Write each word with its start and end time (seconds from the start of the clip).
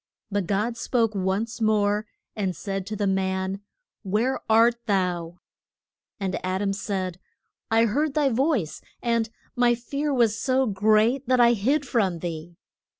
But 0.31 0.47
God 0.47 0.77
spoke 0.77 1.13
once 1.13 1.61
more, 1.61 2.07
and 2.35 2.55
said 2.55 2.87
to 2.87 2.95
the 2.95 3.05
man, 3.05 3.61
Where 4.01 4.41
art 4.49 4.83
thou? 4.87 5.37
And 6.19 6.43
Ad 6.43 6.63
am 6.63 6.73
said, 6.73 7.19
I 7.69 7.85
heard 7.85 8.15
thy 8.15 8.29
voice, 8.29 8.81
and 9.03 9.29
my 9.55 9.75
fear 9.75 10.11
was 10.11 10.35
so 10.41 10.65
great 10.65 11.27
that 11.27 11.39
I 11.39 11.53
hid 11.53 11.87
from 11.87 12.17
thee. 12.17 12.57